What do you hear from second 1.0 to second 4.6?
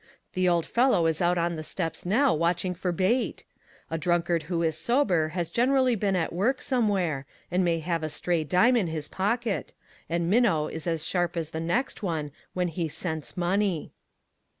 is out on the steps now, watching for bait. A drunkard